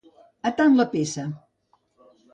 [0.49, 1.27] A tant la peça.